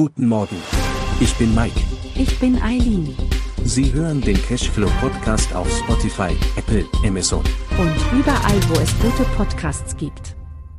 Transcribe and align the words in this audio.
Guten 0.00 0.28
Morgen. 0.28 0.56
Ich 1.20 1.34
bin 1.34 1.54
Mike. 1.54 1.78
Ich 2.14 2.38
bin 2.38 2.56
Eileen. 2.62 3.14
Sie 3.64 3.92
hören 3.92 4.22
den 4.22 4.40
Cashflow 4.40 4.88
Podcast 4.98 5.54
auf 5.54 5.70
Spotify, 5.70 6.34
Apple, 6.56 6.86
Amazon. 7.04 7.44
Und 7.78 8.18
überall, 8.18 8.58
wo 8.70 8.80
es 8.80 8.98
gute 8.98 9.28
Podcasts 9.36 9.94
gibt. 9.98 10.36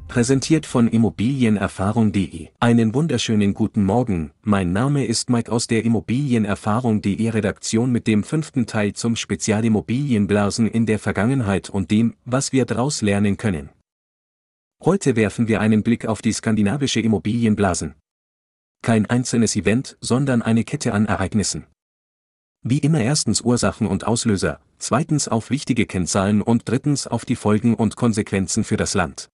Präsentiert 0.07 0.65
von 0.65 0.87
Immobilienerfahrung.de. 0.87 2.47
Einen 2.59 2.95
wunderschönen 2.95 3.53
guten 3.53 3.83
Morgen. 3.83 4.31
Mein 4.41 4.73
Name 4.73 5.05
ist 5.05 5.29
Mike 5.29 5.51
aus 5.51 5.67
der 5.67 5.85
Immobilienerfahrung.de 5.85 7.29
Redaktion 7.29 7.91
mit 7.91 8.07
dem 8.07 8.23
fünften 8.23 8.65
Teil 8.65 8.93
zum 8.93 9.15
Spezialimmobilienblasen 9.15 10.67
in 10.67 10.87
der 10.87 10.97
Vergangenheit 10.97 11.69
und 11.69 11.91
dem, 11.91 12.15
was 12.25 12.53
wir 12.53 12.65
daraus 12.65 13.03
lernen 13.03 13.37
können. 13.37 13.69
Heute 14.83 15.15
werfen 15.15 15.47
wir 15.47 15.61
einen 15.61 15.83
Blick 15.83 16.07
auf 16.07 16.23
die 16.23 16.33
skandinavische 16.33 17.01
Immobilienblasen. 17.01 17.93
Kein 18.83 19.05
einzelnes 19.05 19.55
Event, 19.55 19.95
sondern 20.01 20.41
eine 20.41 20.63
Kette 20.63 20.93
an 20.93 21.05
Ereignissen. 21.05 21.67
Wie 22.63 22.79
immer 22.79 22.99
erstens 22.99 23.41
Ursachen 23.41 23.85
und 23.85 24.07
Auslöser, 24.07 24.59
zweitens 24.79 25.27
auf 25.27 25.51
wichtige 25.51 25.85
Kennzahlen 25.85 26.41
und 26.41 26.67
drittens 26.67 27.05
auf 27.05 27.23
die 27.23 27.35
Folgen 27.35 27.75
und 27.75 27.95
Konsequenzen 27.95 28.63
für 28.63 28.77
das 28.77 28.95
Land. 28.95 29.29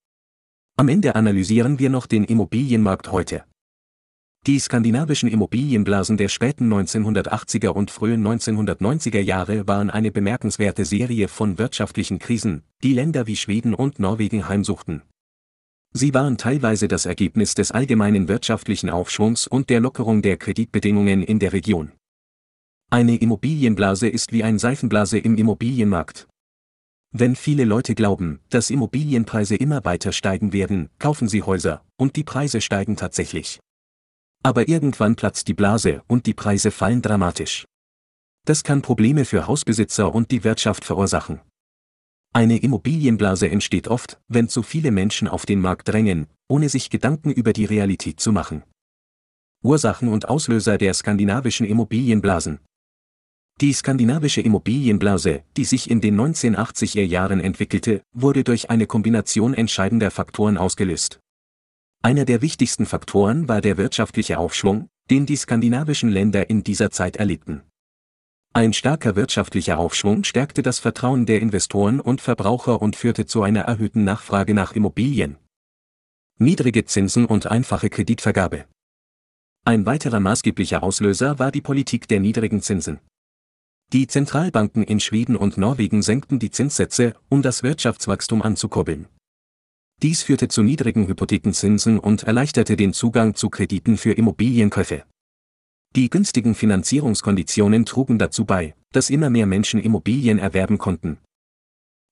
Am 0.75 0.89
Ende 0.89 1.15
analysieren 1.15 1.79
wir 1.79 1.89
noch 1.89 2.07
den 2.07 2.25
Immobilienmarkt 2.25 3.11
heute. 3.11 3.45
Die 4.45 4.59
skandinavischen 4.59 5.29
Immobilienblasen 5.29 6.17
der 6.17 6.27
späten 6.27 6.71
1980er 6.71 7.69
und 7.69 7.89
frühen 7.89 8.25
1990er 8.27 9.19
Jahre 9.19 9.65
waren 9.67 9.89
eine 9.89 10.11
bemerkenswerte 10.11 10.83
Serie 10.83 11.29
von 11.29 11.57
wirtschaftlichen 11.57 12.19
Krisen, 12.19 12.63
die 12.83 12.93
Länder 12.93 13.27
wie 13.27 13.37
Schweden 13.37 13.73
und 13.73 13.99
Norwegen 13.99 14.47
heimsuchten. 14.47 15.03
Sie 15.97 16.13
waren 16.13 16.37
teilweise 16.37 16.87
das 16.87 17.07
Ergebnis 17.07 17.55
des 17.55 17.71
allgemeinen 17.71 18.27
wirtschaftlichen 18.27 18.91
Aufschwungs 18.91 19.47
und 19.47 19.71
der 19.71 19.79
Lockerung 19.79 20.21
der 20.21 20.37
Kreditbedingungen 20.37 21.23
in 21.23 21.39
der 21.39 21.53
Region. 21.53 21.91
Eine 22.91 23.15
Immobilienblase 23.15 24.07
ist 24.07 24.31
wie 24.31 24.43
ein 24.43 24.59
Seifenblase 24.59 25.17
im 25.17 25.35
Immobilienmarkt. 25.37 26.27
Wenn 27.11 27.35
viele 27.35 27.65
Leute 27.65 27.95
glauben, 27.95 28.41
dass 28.49 28.69
Immobilienpreise 28.69 29.55
immer 29.55 29.85
weiter 29.85 30.11
steigen 30.11 30.53
werden, 30.53 30.91
kaufen 30.99 31.27
sie 31.27 31.41
Häuser, 31.41 31.83
und 31.97 32.15
die 32.15 32.23
Preise 32.23 32.61
steigen 32.61 32.95
tatsächlich. 32.95 33.59
Aber 34.43 34.67
irgendwann 34.67 35.15
platzt 35.15 35.47
die 35.47 35.55
Blase 35.55 36.03
und 36.05 36.27
die 36.27 36.35
Preise 36.35 36.69
fallen 36.69 37.01
dramatisch. 37.01 37.65
Das 38.45 38.63
kann 38.63 38.83
Probleme 38.83 39.25
für 39.25 39.47
Hausbesitzer 39.47 40.13
und 40.13 40.29
die 40.29 40.43
Wirtschaft 40.43 40.85
verursachen. 40.85 41.41
Eine 42.37 42.57
Immobilienblase 42.57 43.49
entsteht 43.49 43.87
oft, 43.87 44.19
wenn 44.27 44.47
zu 44.47 44.61
viele 44.61 44.91
Menschen 44.91 45.27
auf 45.27 45.47
den 45.47 45.59
Markt 45.59 45.87
drängen, 45.87 46.27
ohne 46.47 46.69
sich 46.69 46.91
Gedanken 46.91 47.31
über 47.31 47.51
die 47.51 47.65
Realität 47.65 48.19
zu 48.19 48.31
machen. 48.31 48.61
Ursachen 49.63 50.07
und 50.07 50.29
Auslöser 50.29 50.77
der 50.77 50.93
skandinavischen 50.93 51.65
Immobilienblasen 51.65 52.59
die 53.59 53.73
skandinavische 53.73 54.41
Immobilienblase, 54.41 55.41
die 55.57 55.65
sich 55.65 55.89
in 55.89 55.99
den 55.99 56.15
1980er 56.15 57.01
Jahren 57.01 57.39
entwickelte, 57.39 58.03
wurde 58.13 58.43
durch 58.43 58.69
eine 58.69 58.85
Kombination 58.85 59.55
entscheidender 59.55 60.11
Faktoren 60.11 60.59
ausgelöst. 60.59 61.19
Einer 62.03 62.25
der 62.25 62.43
wichtigsten 62.43 62.85
Faktoren 62.85 63.47
war 63.47 63.61
der 63.61 63.77
wirtschaftliche 63.77 64.37
Aufschwung, 64.37 64.89
den 65.09 65.25
die 65.25 65.37
skandinavischen 65.37 66.11
Länder 66.11 66.51
in 66.51 66.63
dieser 66.63 66.91
Zeit 66.91 67.17
erlebten. 67.17 67.63
Ein 68.57 68.73
starker 68.73 69.15
wirtschaftlicher 69.15 69.77
Aufschwung 69.77 70.23
stärkte 70.23 70.63
das 70.63 70.79
Vertrauen 70.79 71.27
der 71.27 71.41
Investoren 71.41 71.99
und 71.99 72.21
Verbraucher 72.21 72.81
und 72.81 72.95
führte 72.95 73.27
zu 73.27 73.43
einer 73.43 73.61
erhöhten 73.61 74.03
Nachfrage 74.03 74.55
nach 74.55 74.71
Immobilien. 74.71 75.37
Niedrige 76.39 76.83
Zinsen 76.83 77.27
und 77.27 77.45
einfache 77.45 77.91
Kreditvergabe. 77.91 78.65
Ein 79.63 79.85
weiterer 79.85 80.19
maßgeblicher 80.19 80.81
Auslöser 80.81 81.37
war 81.37 81.51
die 81.51 81.61
Politik 81.61 82.07
der 82.07 82.19
niedrigen 82.19 82.63
Zinsen. 82.63 82.99
Die 83.93 84.07
Zentralbanken 84.07 84.81
in 84.81 84.99
Schweden 84.99 85.35
und 85.35 85.59
Norwegen 85.59 86.01
senkten 86.01 86.39
die 86.39 86.49
Zinssätze, 86.49 87.13
um 87.29 87.43
das 87.43 87.61
Wirtschaftswachstum 87.61 88.41
anzukurbeln. 88.41 89.05
Dies 90.01 90.23
führte 90.23 90.47
zu 90.47 90.63
niedrigen 90.63 91.07
Hypothekenzinsen 91.07 91.99
und 91.99 92.23
erleichterte 92.23 92.75
den 92.75 92.93
Zugang 92.93 93.35
zu 93.35 93.51
Krediten 93.51 93.97
für 93.97 94.13
Immobilienkäufe. 94.13 95.03
Die 95.97 96.11
günstigen 96.11 96.53
Finanzierungskonditionen 96.53 97.83
trugen 97.83 98.19
dazu 98.19 98.45
bei, 98.45 98.75
dass 98.91 99.09
immer 99.09 99.31
mehr 99.31 99.47
Menschen 99.47 99.79
Immobilien 99.79 100.37
erwerben 100.37 100.77
konnten. 100.77 101.17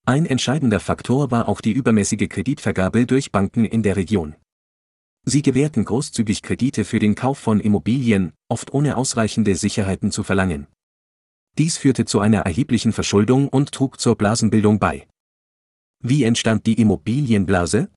Ein 0.08 0.26
entscheidender 0.26 0.80
Faktor 0.80 1.30
war 1.30 1.48
auch 1.48 1.62
die 1.62 1.72
übermäßige 1.72 2.28
Kreditvergabe 2.28 3.06
durch 3.06 3.32
Banken 3.32 3.64
in 3.64 3.84
der 3.84 3.96
Region. 3.96 4.34
Sie 5.24 5.44
gewährten 5.44 5.86
großzügig 5.86 6.42
Kredite 6.42 6.84
für 6.84 6.98
den 6.98 7.14
Kauf 7.14 7.38
von 7.38 7.60
Immobilien, 7.60 8.34
oft 8.50 8.74
ohne 8.74 8.98
ausreichende 8.98 9.54
Sicherheiten 9.54 10.10
zu 10.10 10.24
verlangen. 10.24 10.66
Dies 11.60 11.78
führte 11.78 12.06
zu 12.06 12.20
einer 12.20 12.40
erheblichen 12.40 12.92
Verschuldung 12.92 13.50
und 13.50 13.72
trug 13.72 14.00
zur 14.00 14.16
Blasenbildung 14.16 14.80
bei. 14.80 15.06
Wie 16.02 16.24
entstand 16.24 16.66
die 16.66 16.82
Immobilienblase? 16.82 17.92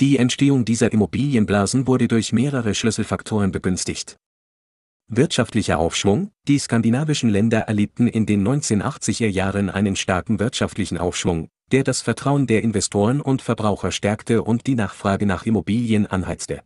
Die 0.00 0.16
Entstehung 0.16 0.64
dieser 0.64 0.92
Immobilienblasen 0.92 1.86
wurde 1.86 2.08
durch 2.08 2.32
mehrere 2.32 2.74
Schlüsselfaktoren 2.74 3.52
begünstigt. 3.52 4.16
Wirtschaftlicher 5.10 5.78
Aufschwung 5.78 6.32
Die 6.46 6.58
skandinavischen 6.58 7.30
Länder 7.30 7.60
erlebten 7.60 8.08
in 8.08 8.26
den 8.26 8.46
1980er 8.46 9.26
Jahren 9.26 9.70
einen 9.70 9.96
starken 9.96 10.38
wirtschaftlichen 10.38 10.98
Aufschwung, 10.98 11.48
der 11.72 11.82
das 11.82 12.02
Vertrauen 12.02 12.46
der 12.46 12.62
Investoren 12.62 13.22
und 13.22 13.40
Verbraucher 13.40 13.90
stärkte 13.90 14.42
und 14.42 14.66
die 14.66 14.74
Nachfrage 14.74 15.24
nach 15.24 15.46
Immobilien 15.46 16.06
anheizte. 16.06 16.62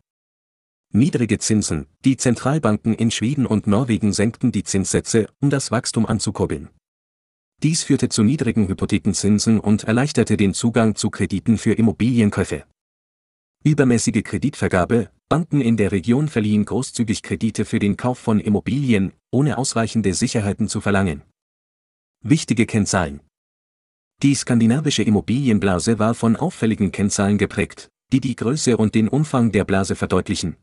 Niedrige 0.92 1.38
Zinsen, 1.38 1.86
die 2.04 2.16
Zentralbanken 2.16 2.94
in 2.94 3.12
Schweden 3.12 3.47
und 3.47 3.69
Norwegen 3.69 4.12
senkten 4.12 4.50
die 4.50 4.64
Zinssätze, 4.64 5.28
um 5.41 5.48
das 5.48 5.70
Wachstum 5.70 6.04
anzukurbeln. 6.04 6.69
Dies 7.62 7.84
führte 7.84 8.08
zu 8.08 8.25
niedrigen 8.25 8.66
Hypothekenzinsen 8.66 9.60
und 9.60 9.84
erleichterte 9.84 10.36
den 10.36 10.52
Zugang 10.52 10.97
zu 10.97 11.10
Krediten 11.10 11.58
für 11.58 11.75
Immobilienkäufe. 11.75 12.64
Übermäßige 13.64 14.24
Kreditvergabe, 14.24 15.10
Banken 15.28 15.60
in 15.60 15.76
der 15.76 15.92
Region 15.92 16.26
verliehen 16.26 16.64
großzügig 16.64 17.22
Kredite 17.22 17.64
für 17.64 17.78
den 17.78 17.96
Kauf 17.96 18.18
von 18.18 18.40
Immobilien, 18.40 19.12
ohne 19.30 19.56
ausreichende 19.56 20.14
Sicherheiten 20.14 20.66
zu 20.66 20.80
verlangen. 20.80 21.22
Wichtige 22.24 22.66
Kennzahlen. 22.66 23.20
Die 24.20 24.34
skandinavische 24.34 25.04
Immobilienblase 25.04 26.00
war 26.00 26.14
von 26.14 26.34
auffälligen 26.34 26.90
Kennzahlen 26.90 27.38
geprägt, 27.38 27.88
die 28.12 28.20
die 28.20 28.34
Größe 28.34 28.76
und 28.76 28.96
den 28.96 29.06
Umfang 29.06 29.52
der 29.52 29.64
Blase 29.64 29.94
verdeutlichen. 29.94 30.56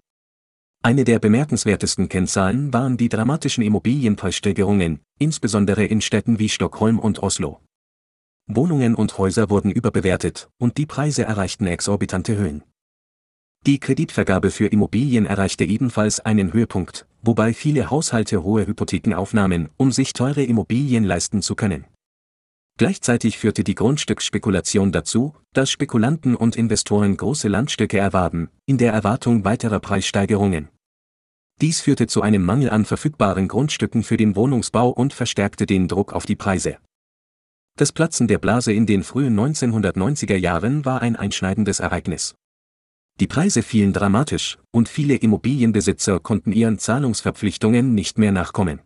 Eine 0.83 1.05
der 1.05 1.19
bemerkenswertesten 1.19 2.09
Kennzahlen 2.09 2.73
waren 2.73 2.97
die 2.97 3.07
dramatischen 3.07 3.63
Immobilienpreissteigerungen, 3.63 4.99
insbesondere 5.19 5.85
in 5.85 6.01
Städten 6.01 6.38
wie 6.38 6.49
Stockholm 6.49 6.99
und 6.99 7.23
Oslo. 7.23 7.61
Wohnungen 8.45 8.93
und 8.93 9.17
Häuser 9.17 9.49
wurden 9.49 9.71
überbewertet, 9.71 10.49
und 10.57 10.77
die 10.77 10.85
Preise 10.85 11.23
erreichten 11.23 11.65
exorbitante 11.65 12.35
Höhen. 12.35 12.63
Die 13.65 13.79
Kreditvergabe 13.79 14.51
für 14.51 14.67
Immobilien 14.67 15.25
erreichte 15.25 15.65
ebenfalls 15.65 16.19
einen 16.21 16.53
Höhepunkt, 16.53 17.05
wobei 17.21 17.53
viele 17.53 17.89
Haushalte 17.89 18.43
hohe 18.43 18.65
Hypotheken 18.65 19.13
aufnahmen, 19.15 19.69
um 19.75 19.91
sich 19.91 20.13
teure 20.13 20.43
Immobilien 20.43 21.03
leisten 21.03 21.41
zu 21.41 21.55
können. 21.55 21.85
Gleichzeitig 22.77 23.37
führte 23.37 23.65
die 23.65 23.75
Grundstücksspekulation 23.75 24.93
dazu, 24.93 25.35
dass 25.51 25.69
Spekulanten 25.69 26.35
und 26.35 26.55
Investoren 26.55 27.17
große 27.17 27.49
Landstücke 27.49 27.97
erwarben, 27.97 28.49
in 28.65 28.77
der 28.77 28.93
Erwartung 28.93 29.43
weiterer 29.43 29.81
Preissteigerungen. 29.81 30.69
Dies 31.59 31.81
führte 31.81 32.07
zu 32.07 32.21
einem 32.21 32.45
Mangel 32.45 32.69
an 32.69 32.85
verfügbaren 32.85 33.49
Grundstücken 33.49 34.03
für 34.03 34.15
den 34.15 34.37
Wohnungsbau 34.37 34.91
und 34.91 35.13
verstärkte 35.13 35.65
den 35.65 35.89
Druck 35.89 36.13
auf 36.13 36.25
die 36.25 36.37
Preise. 36.37 36.77
Das 37.75 37.91
Platzen 37.91 38.29
der 38.29 38.37
Blase 38.37 38.71
in 38.71 38.85
den 38.85 39.03
frühen 39.03 39.37
1990er 39.37 40.37
Jahren 40.37 40.85
war 40.85 41.01
ein 41.01 41.17
einschneidendes 41.17 41.81
Ereignis. 41.81 42.35
Die 43.19 43.28
Preise 43.28 43.63
fielen 43.63 43.91
dramatisch, 43.91 44.57
und 44.72 44.88
viele 44.88 45.16
Immobilienbesitzer 45.16 46.22
konnten 46.22 46.53
ihren 46.53 46.80
Zahlungsverpflichtungen 46.80 47.94
nicht 47.94 48.18
mehr 48.18 48.31
nachkommen. 48.31 48.80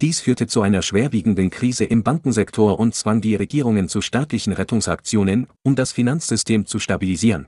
Dies 0.00 0.20
führte 0.20 0.46
zu 0.46 0.62
einer 0.62 0.82
schwerwiegenden 0.82 1.50
Krise 1.50 1.84
im 1.84 2.02
Bankensektor 2.02 2.78
und 2.78 2.94
zwang 2.94 3.20
die 3.20 3.36
Regierungen 3.36 3.88
zu 3.88 4.00
staatlichen 4.00 4.52
Rettungsaktionen, 4.52 5.46
um 5.62 5.76
das 5.76 5.92
Finanzsystem 5.92 6.66
zu 6.66 6.80
stabilisieren. 6.80 7.46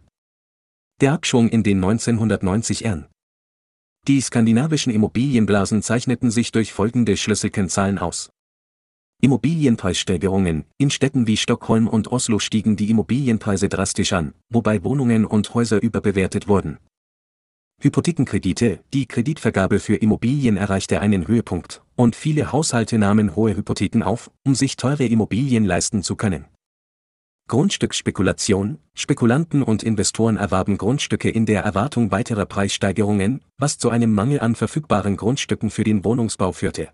Der 1.01 1.13
Abschwung 1.13 1.49
in 1.49 1.63
den 1.63 1.85
1990ern. 1.85 3.07
Die 4.07 4.21
skandinavischen 4.21 4.93
Immobilienblasen 4.93 5.83
zeichneten 5.83 6.31
sich 6.31 6.53
durch 6.53 6.73
folgende 6.73 7.17
Schlüsselkennzahlen 7.17 7.99
aus. 7.99 8.31
Immobilienpreissteigerungen. 9.21 10.65
In 10.79 10.91
Städten 10.91 11.27
wie 11.27 11.37
Stockholm 11.37 11.89
und 11.89 12.13
Oslo 12.13 12.39
stiegen 12.39 12.77
die 12.77 12.89
Immobilienpreise 12.89 13.69
drastisch 13.69 14.13
an, 14.13 14.33
wobei 14.49 14.85
Wohnungen 14.85 15.25
und 15.25 15.55
Häuser 15.55 15.83
überbewertet 15.83 16.47
wurden. 16.47 16.79
Hypothekenkredite, 17.81 18.81
die 18.93 19.07
Kreditvergabe 19.07 19.81
für 19.81 19.97
Immobilien 19.97 20.57
erreichte 20.57 21.01
einen 21.01 21.27
Höhepunkt, 21.27 21.83
und 21.97 22.15
viele 22.15 22.53
Haushalte 22.53 22.97
nahmen 22.99 23.35
hohe 23.35 23.57
Hypotheken 23.57 24.03
auf, 24.05 24.31
um 24.45 24.55
sich 24.55 24.77
teure 24.77 25.05
Immobilien 25.07 25.65
leisten 25.65 26.03
zu 26.05 26.15
können. 26.15 26.45
Grundstücksspekulation, 27.49 28.79
Spekulanten 28.95 29.63
und 29.63 29.83
Investoren 29.83 30.37
erwarben 30.37 30.77
Grundstücke 30.77 31.31
in 31.31 31.47
der 31.47 31.63
Erwartung 31.63 32.11
weiterer 32.11 32.47
Preissteigerungen, 32.47 33.41
was 33.57 33.79
zu 33.79 33.91
einem 33.91 34.13
Mangel 34.13 34.41
an 34.41 34.55
verfügbaren 34.55 35.17
Grundstücken 35.17 35.71
für 35.71 35.83
den 35.83 36.05
Wohnungsbau 36.05 36.53
führte. 36.53 36.91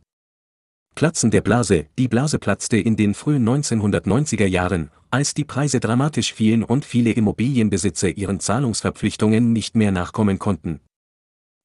Platzen 0.95 1.31
der 1.31 1.41
Blase, 1.41 1.87
die 1.99 2.09
Blase 2.09 2.39
platzte 2.39 2.77
in 2.77 2.97
den 2.97 3.15
frühen 3.15 3.49
1990er 3.49 4.47
Jahren, 4.47 4.91
als 5.11 5.35
die 5.35 5.45
Preise 5.45 5.81
dramatisch 5.81 6.33
fielen 6.33 6.63
und 6.63 6.85
viele 6.85 7.11
Immobilienbesitzer 7.11 8.17
ihren 8.17 8.39
Zahlungsverpflichtungen 8.39 9.53
nicht 9.53 9.75
mehr 9.75 9.91
nachkommen 9.91 10.39
konnten. 10.39 10.81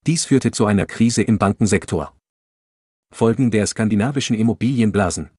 Dies 0.08 0.26
führte 0.26 0.52
zu 0.52 0.66
einer 0.66 0.86
Krise 0.86 1.22
im 1.22 1.38
Bankensektor. 1.38 2.16
Folgen 3.14 3.52
der 3.52 3.68
skandinavischen 3.68 4.36
Immobilienblasen 4.36 5.30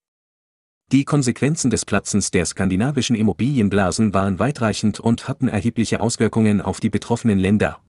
die 0.93 1.05
Konsequenzen 1.05 1.71
des 1.71 1.85
Platzens 1.85 2.33
der 2.33 2.45
skandinavischen 2.45 3.15
Immobilienblasen 3.15 4.13
waren 4.13 4.41
weitreichend 4.41 4.99
und 4.99 5.29
hatten 5.29 5.47
erhebliche 5.47 6.01
Auswirkungen 6.01 6.61
auf 6.61 6.81
die 6.81 6.91
betroffenen 6.91 7.39
Länder. 7.39 7.81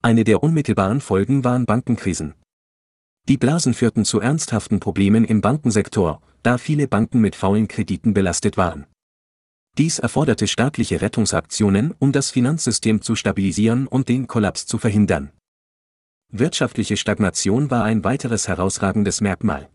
Eine 0.00 0.22
der 0.22 0.40
unmittelbaren 0.44 1.00
Folgen 1.00 1.42
waren 1.42 1.66
Bankenkrisen. 1.66 2.34
Die 3.26 3.38
Blasen 3.38 3.72
führten 3.72 4.04
zu 4.04 4.20
ernsthaften 4.20 4.80
Problemen 4.80 5.24
im 5.24 5.40
Bankensektor, 5.40 6.20
da 6.42 6.58
viele 6.58 6.86
Banken 6.88 7.20
mit 7.20 7.34
faulen 7.34 7.68
Krediten 7.68 8.12
belastet 8.12 8.58
waren. 8.58 8.86
Dies 9.78 9.98
erforderte 9.98 10.46
staatliche 10.46 11.00
Rettungsaktionen, 11.00 11.94
um 11.98 12.12
das 12.12 12.30
Finanzsystem 12.30 13.00
zu 13.00 13.16
stabilisieren 13.16 13.86
und 13.86 14.10
den 14.10 14.26
Kollaps 14.26 14.66
zu 14.66 14.78
verhindern. 14.78 15.30
Wirtschaftliche 16.30 16.96
Stagnation 16.96 17.70
war 17.70 17.84
ein 17.84 18.04
weiteres 18.04 18.46
herausragendes 18.46 19.22
Merkmal. 19.22 19.70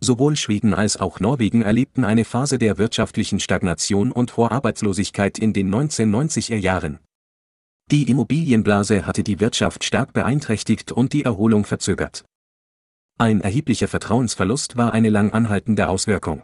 Sowohl 0.00 0.34
Schweden 0.36 0.74
als 0.74 0.96
auch 0.96 1.20
Norwegen 1.20 1.62
erlebten 1.62 2.04
eine 2.04 2.24
Phase 2.24 2.58
der 2.58 2.78
wirtschaftlichen 2.78 3.40
Stagnation 3.40 4.10
und 4.10 4.36
hoher 4.36 4.52
Arbeitslosigkeit 4.52 5.38
in 5.38 5.52
den 5.52 5.72
1990er 5.72 6.56
Jahren. 6.56 6.98
Die 7.90 8.10
Immobilienblase 8.10 9.06
hatte 9.06 9.22
die 9.22 9.38
Wirtschaft 9.40 9.84
stark 9.84 10.14
beeinträchtigt 10.14 10.92
und 10.92 11.12
die 11.12 11.24
Erholung 11.24 11.64
verzögert. 11.64 12.24
Ein 13.16 13.42
erheblicher 13.42 13.86
Vertrauensverlust 13.86 14.76
war 14.76 14.92
eine 14.92 15.08
lang 15.08 15.32
anhaltende 15.32 15.88
Auswirkung. 15.88 16.42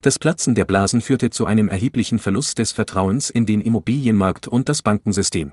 Das 0.00 0.18
Platzen 0.18 0.54
der 0.54 0.64
Blasen 0.64 1.02
führte 1.02 1.28
zu 1.28 1.44
einem 1.44 1.68
erheblichen 1.68 2.18
Verlust 2.18 2.58
des 2.58 2.72
Vertrauens 2.72 3.28
in 3.28 3.44
den 3.44 3.60
Immobilienmarkt 3.60 4.48
und 4.48 4.70
das 4.70 4.80
Bankensystem. 4.80 5.52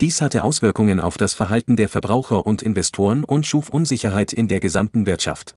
Dies 0.00 0.20
hatte 0.20 0.44
Auswirkungen 0.44 1.00
auf 1.00 1.16
das 1.16 1.34
Verhalten 1.34 1.76
der 1.76 1.88
Verbraucher 1.88 2.46
und 2.46 2.62
Investoren 2.62 3.24
und 3.24 3.44
schuf 3.44 3.68
Unsicherheit 3.68 4.32
in 4.32 4.46
der 4.46 4.60
gesamten 4.60 5.06
Wirtschaft. 5.06 5.56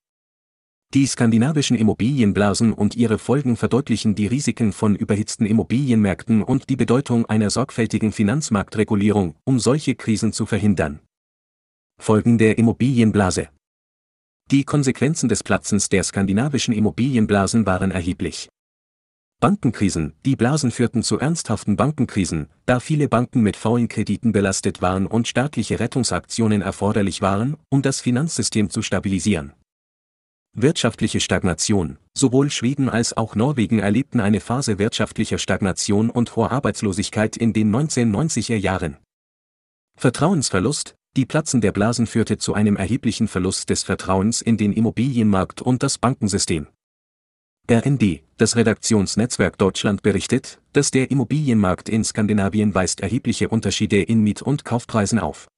Die 0.92 1.06
skandinavischen 1.06 1.76
Immobilienblasen 1.76 2.72
und 2.72 2.96
ihre 2.96 3.18
Folgen 3.18 3.56
verdeutlichen 3.56 4.16
die 4.16 4.26
Risiken 4.26 4.72
von 4.72 4.96
überhitzten 4.96 5.46
Immobilienmärkten 5.46 6.42
und 6.42 6.70
die 6.70 6.76
Bedeutung 6.76 7.26
einer 7.26 7.50
sorgfältigen 7.50 8.10
Finanzmarktregulierung, 8.10 9.36
um 9.44 9.60
solche 9.60 9.94
Krisen 9.94 10.32
zu 10.32 10.44
verhindern. 10.44 11.00
Folgen 11.98 12.38
der 12.38 12.58
Immobilienblase 12.58 13.48
Die 14.52 14.62
Konsequenzen 14.62 15.28
des 15.28 15.42
Platzens 15.42 15.88
der 15.88 16.04
skandinavischen 16.04 16.72
Immobilienblasen 16.72 17.66
waren 17.66 17.90
erheblich. 17.90 18.48
Bankenkrisen, 19.40 20.14
die 20.24 20.36
Blasen 20.36 20.70
führten 20.70 21.02
zu 21.02 21.18
ernsthaften 21.18 21.74
Bankenkrisen, 21.74 22.48
da 22.64 22.78
viele 22.78 23.08
Banken 23.08 23.40
mit 23.40 23.56
faulen 23.56 23.88
Krediten 23.88 24.30
belastet 24.30 24.80
waren 24.80 25.08
und 25.08 25.26
staatliche 25.26 25.80
Rettungsaktionen 25.80 26.62
erforderlich 26.62 27.22
waren, 27.22 27.56
um 27.70 27.82
das 27.82 28.00
Finanzsystem 28.00 28.70
zu 28.70 28.82
stabilisieren. 28.82 29.52
Wirtschaftliche 30.52 31.18
Stagnation. 31.18 31.98
Sowohl 32.16 32.48
Schweden 32.50 32.88
als 32.88 33.16
auch 33.16 33.34
Norwegen 33.34 33.80
erlebten 33.80 34.20
eine 34.20 34.38
Phase 34.38 34.78
wirtschaftlicher 34.78 35.38
Stagnation 35.38 36.08
und 36.08 36.36
hoher 36.36 36.52
Arbeitslosigkeit 36.52 37.36
in 37.36 37.52
den 37.52 37.74
1990er 37.74 38.56
Jahren. 38.56 38.96
Vertrauensverlust. 39.98 40.94
Die 41.16 41.24
Platzen 41.24 41.62
der 41.62 41.72
Blasen 41.72 42.06
führte 42.06 42.36
zu 42.36 42.52
einem 42.52 42.76
erheblichen 42.76 43.26
Verlust 43.26 43.70
des 43.70 43.82
Vertrauens 43.82 44.42
in 44.42 44.58
den 44.58 44.74
Immobilienmarkt 44.74 45.62
und 45.62 45.82
das 45.82 45.96
Bankensystem. 45.96 46.66
RND, 47.70 48.20
das 48.36 48.54
Redaktionsnetzwerk 48.54 49.56
Deutschland 49.56 50.02
berichtet, 50.02 50.60
dass 50.74 50.90
der 50.90 51.10
Immobilienmarkt 51.10 51.88
in 51.88 52.04
Skandinavien 52.04 52.74
weist 52.74 53.00
erhebliche 53.00 53.48
Unterschiede 53.48 54.02
in 54.02 54.22
Miet- 54.22 54.42
und 54.42 54.66
Kaufpreisen 54.66 55.18
auf. 55.18 55.48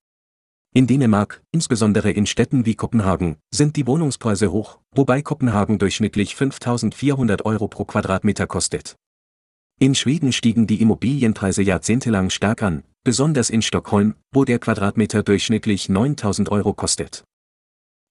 In 0.75 0.87
Dänemark, 0.87 1.43
insbesondere 1.51 2.13
in 2.13 2.27
Städten 2.27 2.65
wie 2.65 2.77
Kopenhagen, 2.77 3.37
sind 3.53 3.75
die 3.75 3.89
Wohnungspreise 3.89 4.53
hoch, 4.53 4.79
wobei 4.95 5.23
Kopenhagen 5.23 5.81
durchschnittlich 5.81 6.37
5400 6.37 7.45
Euro 7.45 7.67
pro 7.67 7.85
Quadratmeter 7.85 8.47
kostet. 8.47 8.95
In 9.81 9.95
Schweden 9.95 10.33
stiegen 10.33 10.67
die 10.67 10.81
Immobilienpreise 10.81 11.63
jahrzehntelang 11.63 12.31
stark 12.31 12.65
an, 12.65 12.83
besonders 13.05 13.49
in 13.49 13.63
Stockholm, 13.63 14.17
wo 14.33 14.45
der 14.45 14.59
Quadratmeter 14.59 15.23
durchschnittlich 15.23 15.89
9000 15.89 16.51
Euro 16.51 16.75
kostet. 16.75 17.23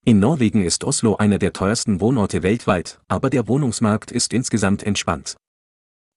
In 0.05 0.19
Norwegen 0.19 0.63
ist 0.63 0.85
Oslo 0.85 1.17
einer 1.17 1.39
der 1.39 1.51
teuersten 1.51 1.99
Wohnorte 1.99 2.41
weltweit, 2.41 3.01
aber 3.09 3.29
der 3.29 3.49
Wohnungsmarkt 3.49 4.11
ist 4.11 4.31
insgesamt 4.31 4.81
entspannt. 4.81 5.35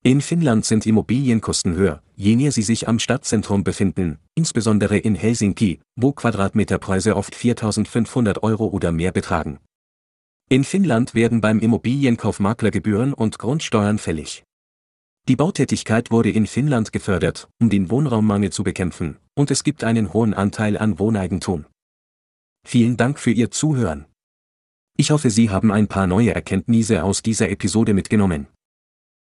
In 0.04 0.20
Finnland 0.20 0.64
sind 0.64 0.86
Immobilienkosten 0.86 1.74
höher, 1.74 2.00
je 2.14 2.36
näher 2.36 2.52
sie 2.52 2.62
sich 2.62 2.86
am 2.86 3.00
Stadtzentrum 3.00 3.64
befinden, 3.64 4.18
insbesondere 4.36 4.98
in 4.98 5.16
Helsinki, 5.16 5.80
wo 5.96 6.12
Quadratmeterpreise 6.12 7.16
oft 7.16 7.34
4500 7.34 8.44
Euro 8.44 8.68
oder 8.68 8.92
mehr 8.92 9.10
betragen. 9.10 9.58
In 10.48 10.62
Finnland 10.62 11.16
werden 11.16 11.40
beim 11.40 11.58
Immobilienkauf 11.58 12.38
Maklergebühren 12.38 13.12
und 13.12 13.40
Grundsteuern 13.40 13.98
fällig. 13.98 14.44
Die 15.28 15.36
Bautätigkeit 15.36 16.10
wurde 16.10 16.30
in 16.30 16.46
Finnland 16.46 16.92
gefördert, 16.92 17.48
um 17.60 17.70
den 17.70 17.90
Wohnraummangel 17.90 18.50
zu 18.50 18.64
bekämpfen, 18.64 19.18
und 19.34 19.50
es 19.50 19.62
gibt 19.64 19.84
einen 19.84 20.12
hohen 20.12 20.34
Anteil 20.34 20.76
an 20.76 20.98
Wohneigentum. 20.98 21.66
Vielen 22.66 22.96
Dank 22.96 23.18
für 23.18 23.30
Ihr 23.30 23.50
Zuhören. 23.50 24.06
Ich 24.96 25.10
hoffe, 25.10 25.30
Sie 25.30 25.50
haben 25.50 25.72
ein 25.72 25.88
paar 25.88 26.06
neue 26.06 26.34
Erkenntnisse 26.34 27.04
aus 27.04 27.22
dieser 27.22 27.48
Episode 27.48 27.94
mitgenommen. 27.94 28.48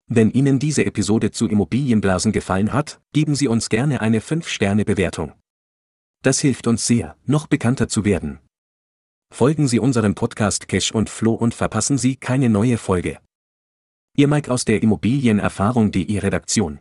Wenn 0.07 0.31
Ihnen 0.31 0.59
diese 0.59 0.85
Episode 0.85 1.31
zu 1.31 1.47
Immobilienblasen 1.47 2.33
gefallen 2.33 2.73
hat, 2.73 2.99
geben 3.13 3.35
Sie 3.35 3.47
uns 3.47 3.69
gerne 3.69 4.01
eine 4.01 4.19
5-Sterne-Bewertung. 4.19 5.33
Das 6.23 6.39
hilft 6.39 6.67
uns 6.67 6.85
sehr, 6.85 7.15
noch 7.25 7.47
bekannter 7.47 7.87
zu 7.87 8.03
werden. 8.03 8.39
Folgen 9.33 9.67
Sie 9.69 9.79
unserem 9.79 10.13
Podcast 10.13 10.67
Cash 10.67 10.91
und 10.91 11.09
Flo 11.09 11.33
und 11.33 11.53
verpassen 11.53 11.97
Sie 11.97 12.17
keine 12.17 12.49
neue 12.49 12.77
Folge. 12.77 13.19
Ihr 14.17 14.27
Mike 14.27 14.51
aus 14.51 14.65
der 14.65 14.83
Immobilienerfahrung.de 14.83 16.19
Redaktion. 16.19 16.79